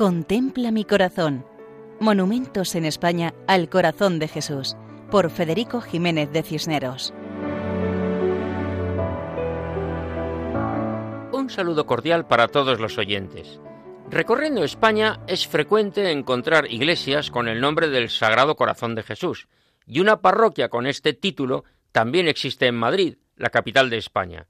Contempla 0.00 0.70
mi 0.70 0.86
corazón. 0.86 1.44
Monumentos 1.98 2.74
en 2.74 2.86
España 2.86 3.34
al 3.46 3.68
corazón 3.68 4.18
de 4.18 4.28
Jesús, 4.28 4.74
por 5.10 5.28
Federico 5.28 5.82
Jiménez 5.82 6.32
de 6.32 6.42
Cisneros. 6.42 7.12
Un 11.32 11.50
saludo 11.50 11.84
cordial 11.84 12.26
para 12.26 12.48
todos 12.48 12.80
los 12.80 12.96
oyentes. 12.96 13.60
Recorriendo 14.08 14.64
España 14.64 15.20
es 15.26 15.46
frecuente 15.46 16.10
encontrar 16.10 16.72
iglesias 16.72 17.30
con 17.30 17.46
el 17.46 17.60
nombre 17.60 17.90
del 17.90 18.08
Sagrado 18.08 18.56
Corazón 18.56 18.94
de 18.94 19.02
Jesús, 19.02 19.48
y 19.86 20.00
una 20.00 20.22
parroquia 20.22 20.70
con 20.70 20.86
este 20.86 21.12
título 21.12 21.64
también 21.92 22.26
existe 22.26 22.66
en 22.68 22.76
Madrid, 22.76 23.18
la 23.36 23.50
capital 23.50 23.90
de 23.90 23.98
España. 23.98 24.46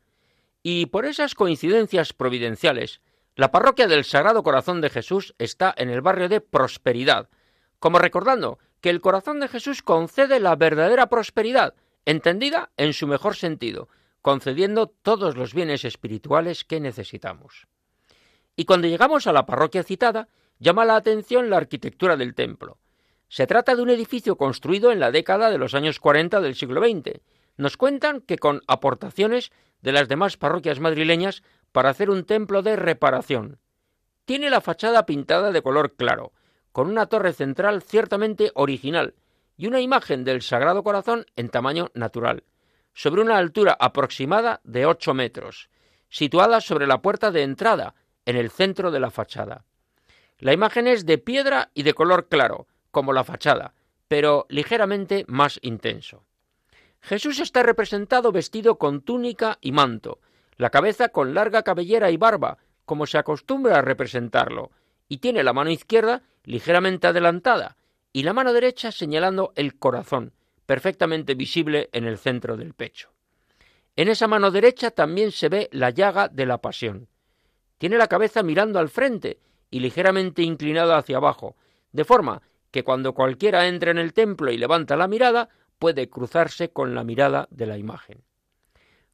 Y 0.62 0.86
por 0.86 1.07
esas 1.07 1.35
coincidencias 1.35 2.12
providenciales, 2.12 3.00
la 3.40 3.50
parroquia 3.50 3.86
del 3.86 4.04
Sagrado 4.04 4.43
Corazón 4.43 4.82
de 4.82 4.90
Jesús 4.90 5.35
está 5.39 5.72
en 5.79 5.89
el 5.89 6.03
barrio 6.03 6.29
de 6.29 6.43
Prosperidad, 6.43 7.30
como 7.79 7.99
recordando 7.99 8.58
que 8.82 8.90
el 8.90 9.00
corazón 9.00 9.40
de 9.40 9.49
Jesús 9.49 9.80
concede 9.80 10.40
la 10.40 10.57
verdadera 10.57 11.08
prosperidad, 11.08 11.72
entendida 12.04 12.71
en 12.76 12.93
su 12.93 13.07
mejor 13.07 13.36
sentido, 13.36 13.89
concediendo 14.21 14.89
todos 14.89 15.39
los 15.39 15.54
bienes 15.54 15.86
espirituales 15.86 16.66
que 16.66 16.80
necesitamos. 16.80 17.66
Y 18.57 18.66
cuando 18.66 18.89
llegamos 18.89 19.26
a 19.26 19.32
la 19.32 19.46
parroquia 19.46 19.85
citada, 19.85 20.29
llama 20.58 20.85
la 20.85 20.96
atención 20.96 21.49
la 21.49 21.57
arquitectura 21.57 22.18
del 22.18 22.35
templo. 22.35 22.77
Se 23.30 23.46
trata 23.46 23.75
de 23.75 23.80
un 23.80 23.88
edificio 23.88 24.36
construido 24.36 24.93
en 24.93 25.00
la 25.00 25.13
década 25.13 25.49
de 25.49 25.57
los 25.57 25.72
años 25.72 25.99
40 25.99 26.43
del 26.43 26.57
siglo 26.57 26.82
XX. 26.82 27.22
Nos 27.57 27.79
cuentan 27.79 28.21
que 28.21 28.36
con 28.36 28.61
aportaciones 28.66 29.50
de 29.80 29.93
las 29.93 30.08
demás 30.08 30.36
parroquias 30.36 30.79
madrileñas 30.79 31.43
para 31.72 31.90
hacer 31.90 32.10
un 32.10 32.24
templo 32.24 32.62
de 32.62 32.77
reparación. 32.77 33.58
Tiene 34.24 34.50
la 34.50 34.60
fachada 34.60 35.06
pintada 35.06 35.50
de 35.52 35.62
color 35.62 35.94
claro, 35.96 36.32
con 36.72 36.88
una 36.88 37.06
torre 37.06 37.32
central 37.32 37.82
ciertamente 37.82 38.52
original 38.54 39.14
y 39.56 39.66
una 39.66 39.80
imagen 39.80 40.24
del 40.24 40.42
Sagrado 40.42 40.82
Corazón 40.82 41.27
en 41.36 41.48
tamaño 41.48 41.90
natural, 41.94 42.44
sobre 42.94 43.22
una 43.22 43.36
altura 43.36 43.77
aproximada 43.78 44.60
de 44.64 44.86
8 44.86 45.14
metros, 45.14 45.68
situada 46.08 46.60
sobre 46.60 46.86
la 46.86 47.02
puerta 47.02 47.30
de 47.30 47.42
entrada, 47.42 47.94
en 48.27 48.36
el 48.36 48.50
centro 48.50 48.90
de 48.90 49.00
la 49.00 49.10
fachada. 49.10 49.64
La 50.38 50.52
imagen 50.52 50.86
es 50.86 51.05
de 51.05 51.18
piedra 51.18 51.70
y 51.74 51.82
de 51.82 51.94
color 51.94 52.28
claro, 52.28 52.66
como 52.90 53.12
la 53.12 53.24
fachada, 53.24 53.74
pero 54.08 54.46
ligeramente 54.48 55.24
más 55.28 55.58
intenso. 55.62 56.24
Jesús 57.00 57.40
está 57.40 57.62
representado 57.62 58.32
vestido 58.32 58.78
con 58.78 59.00
túnica 59.02 59.58
y 59.60 59.72
manto, 59.72 60.20
la 60.61 60.69
cabeza 60.69 61.08
con 61.08 61.33
larga 61.33 61.62
cabellera 61.62 62.11
y 62.11 62.19
barba, 62.19 62.58
como 62.84 63.06
se 63.06 63.16
acostumbra 63.16 63.78
a 63.78 63.80
representarlo, 63.80 64.70
y 65.08 65.17
tiene 65.17 65.42
la 65.42 65.55
mano 65.55 65.70
izquierda 65.70 66.22
ligeramente 66.44 67.06
adelantada 67.06 67.78
y 68.12 68.25
la 68.25 68.34
mano 68.34 68.52
derecha 68.52 68.92
señalando 68.92 69.55
el 69.56 69.78
corazón, 69.78 70.34
perfectamente 70.67 71.34
visible 71.34 71.89
en 71.94 72.05
el 72.05 72.19
centro 72.19 72.58
del 72.58 72.75
pecho. 72.75 73.11
En 73.97 74.08
esa 74.08 74.28
mano 74.28 74.50
derecha 74.50 74.91
también 74.91 75.33
se 75.33 75.48
ve 75.48 75.70
la 75.72 75.89
llaga 75.89 76.28
de 76.28 76.44
la 76.44 76.58
pasión. 76.58 77.08
Tiene 77.78 77.97
la 77.97 78.08
cabeza 78.08 78.42
mirando 78.42 78.80
al 78.80 78.91
frente 78.91 79.41
y 79.70 79.80
ligeramente 79.80 80.42
inclinada 80.42 80.98
hacia 80.98 81.17
abajo, 81.17 81.56
de 81.92 82.05
forma 82.05 82.42
que 82.70 82.84
cuando 82.84 83.14
cualquiera 83.14 83.67
entra 83.67 83.92
en 83.92 83.98
el 83.98 84.12
templo 84.12 84.52
y 84.52 84.58
levanta 84.58 84.98
la 84.98 85.08
mirada, 85.08 85.48
puede 85.78 86.11
cruzarse 86.11 86.69
con 86.69 86.95
la 86.95 87.02
mirada 87.02 87.48
de 87.50 87.64
la 87.64 87.78
imagen. 87.78 88.24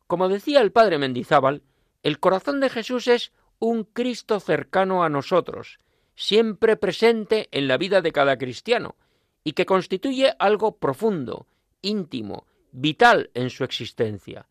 Como 0.06 0.28
decía 0.28 0.60
el 0.60 0.72
padre 0.72 0.98
Mendizábal, 0.98 1.62
el 2.02 2.20
corazón 2.20 2.60
de 2.60 2.70
Jesús 2.70 3.08
es 3.08 3.32
un 3.58 3.84
Cristo 3.84 4.38
cercano 4.38 5.02
a 5.02 5.08
nosotros, 5.08 5.78
siempre 6.14 6.76
presente 6.76 7.48
en 7.50 7.68
la 7.68 7.78
vida 7.78 8.00
de 8.00 8.12
cada 8.12 8.38
cristiano, 8.38 8.96
y 9.42 9.52
que 9.52 9.66
constituye 9.66 10.34
algo 10.38 10.76
profundo, 10.76 11.46
íntimo, 11.82 12.46
vital 12.72 13.30
en 13.34 13.50
su 13.50 13.64
existencia. 13.64 14.46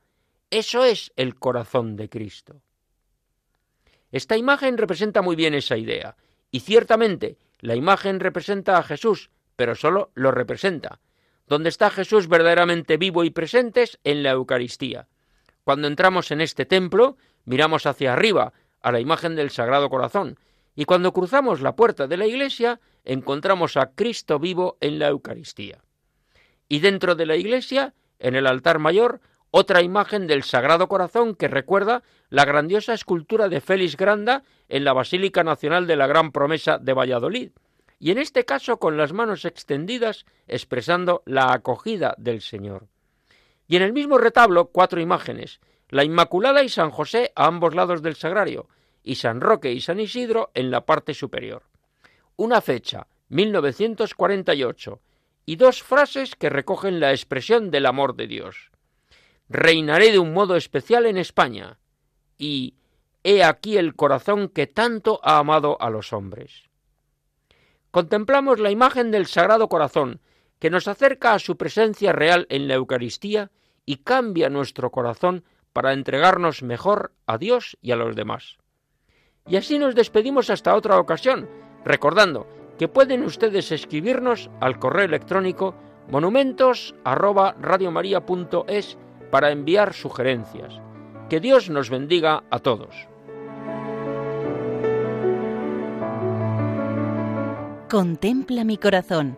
Eso 0.49 0.83
es 0.83 1.11
el 1.15 1.35
corazón 1.35 1.95
de 1.95 2.09
Cristo. 2.09 2.61
Esta 4.11 4.37
imagen 4.37 4.77
representa 4.77 5.21
muy 5.21 5.35
bien 5.35 5.53
esa 5.53 5.77
idea, 5.77 6.15
y 6.51 6.61
ciertamente 6.61 7.37
la 7.59 7.75
imagen 7.75 8.19
representa 8.19 8.77
a 8.77 8.83
Jesús, 8.83 9.29
pero 9.55 9.75
solo 9.75 10.11
lo 10.15 10.31
representa. 10.31 10.99
Donde 11.47 11.69
está 11.69 11.89
Jesús 11.89 12.27
verdaderamente 12.27 12.97
vivo 12.97 13.23
y 13.23 13.29
presente 13.29 13.83
es 13.83 13.99
en 14.03 14.23
la 14.23 14.31
Eucaristía. 14.31 15.07
Cuando 15.65 15.87
entramos 15.87 16.29
en 16.29 16.41
este 16.41 16.65
templo, 16.65 17.17
miramos 17.43 17.87
hacia 17.87 18.13
arriba, 18.13 18.53
a 18.83 18.91
la 18.91 18.99
imagen 18.99 19.35
del 19.35 19.49
Sagrado 19.49 19.89
Corazón, 19.89 20.37
y 20.75 20.85
cuando 20.85 21.11
cruzamos 21.11 21.61
la 21.61 21.75
puerta 21.75 22.05
de 22.05 22.17
la 22.17 22.27
iglesia, 22.27 22.79
encontramos 23.03 23.75
a 23.75 23.87
Cristo 23.95 24.37
vivo 24.37 24.77
en 24.79 24.99
la 24.99 25.07
Eucaristía. 25.07 25.83
Y 26.69 26.81
dentro 26.81 27.15
de 27.15 27.25
la 27.25 27.35
iglesia, 27.35 27.95
en 28.19 28.35
el 28.35 28.45
altar 28.45 28.77
mayor, 28.77 29.21
otra 29.49 29.81
imagen 29.81 30.27
del 30.27 30.43
Sagrado 30.43 30.87
Corazón 30.87 31.33
que 31.33 31.47
recuerda 31.47 32.03
la 32.29 32.45
grandiosa 32.45 32.93
escultura 32.93 33.49
de 33.49 33.59
Félix 33.59 33.97
Granda 33.97 34.43
en 34.69 34.83
la 34.83 34.93
Basílica 34.93 35.43
Nacional 35.43 35.87
de 35.87 35.95
la 35.95 36.05
Gran 36.05 36.31
Promesa 36.31 36.77
de 36.77 36.93
Valladolid, 36.93 37.49
y 37.97 38.11
en 38.11 38.19
este 38.19 38.45
caso 38.45 38.77
con 38.77 38.97
las 38.97 39.13
manos 39.13 39.45
extendidas 39.45 40.27
expresando 40.47 41.23
la 41.25 41.53
acogida 41.53 42.13
del 42.19 42.41
Señor. 42.41 42.87
Y 43.67 43.75
en 43.75 43.81
el 43.81 43.93
mismo 43.93 44.17
retablo 44.17 44.67
cuatro 44.67 45.01
imágenes, 45.01 45.59
la 45.89 46.03
Inmaculada 46.03 46.63
y 46.63 46.69
San 46.69 46.91
José 46.91 47.31
a 47.35 47.47
ambos 47.47 47.75
lados 47.75 48.01
del 48.01 48.15
sagrario, 48.15 48.67
y 49.03 49.15
San 49.15 49.41
Roque 49.41 49.71
y 49.71 49.81
San 49.81 49.99
Isidro 49.99 50.51
en 50.53 50.71
la 50.71 50.85
parte 50.85 51.13
superior. 51.13 51.63
Una 52.35 52.61
fecha, 52.61 53.07
1948, 53.29 54.99
y 55.45 55.55
dos 55.55 55.83
frases 55.83 56.35
que 56.35 56.49
recogen 56.49 56.99
la 56.99 57.11
expresión 57.11 57.69
del 57.71 57.85
amor 57.85 58.15
de 58.15 58.27
Dios. 58.27 58.71
Reinaré 59.47 60.11
de 60.11 60.19
un 60.19 60.33
modo 60.33 60.55
especial 60.55 61.05
en 61.05 61.17
España, 61.17 61.77
y 62.37 62.75
he 63.23 63.43
aquí 63.43 63.77
el 63.77 63.95
corazón 63.95 64.49
que 64.49 64.67
tanto 64.67 65.19
ha 65.23 65.37
amado 65.37 65.77
a 65.79 65.89
los 65.89 66.13
hombres. 66.13 66.63
Contemplamos 67.91 68.59
la 68.59 68.71
imagen 68.71 69.11
del 69.11 69.27
Sagrado 69.27 69.69
Corazón, 69.69 70.19
que 70.59 70.69
nos 70.69 70.87
acerca 70.87 71.33
a 71.33 71.39
su 71.39 71.57
presencia 71.57 72.11
real 72.11 72.45
en 72.49 72.67
la 72.67 72.75
Eucaristía 72.75 73.49
y 73.85 73.97
cambia 73.97 74.49
nuestro 74.49 74.91
corazón 74.91 75.43
para 75.73 75.93
entregarnos 75.93 76.61
mejor 76.63 77.13
a 77.27 77.37
Dios 77.37 77.77
y 77.81 77.91
a 77.91 77.95
los 77.95 78.15
demás. 78.15 78.57
Y 79.47 79.57
así 79.57 79.77
nos 79.77 79.93
despedimos 79.93 80.49
hasta 80.49 80.75
otra 80.75 80.99
ocasión, 80.99 81.47
recordando 81.83 82.47
que 82.79 82.87
pueden 82.87 83.23
ustedes 83.23 83.71
escribirnos 83.71 84.49
al 84.59 84.79
correo 84.79 85.05
electrónico 85.05 85.75
monumentos@radiomaria.es 86.09 88.97
para 89.31 89.51
enviar 89.51 89.93
sugerencias. 89.93 90.81
Que 91.29 91.39
Dios 91.39 91.69
nos 91.69 91.89
bendiga 91.89 92.43
a 92.49 92.59
todos. 92.59 93.07
Contempla 97.89 98.63
mi 98.63 98.77
corazón 98.77 99.37